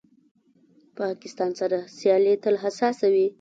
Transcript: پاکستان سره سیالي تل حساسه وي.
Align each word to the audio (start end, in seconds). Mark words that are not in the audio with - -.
پاکستان 0.99 1.51
سره 1.59 1.77
سیالي 1.97 2.33
تل 2.43 2.55
حساسه 2.63 3.07
وي. 3.13 3.27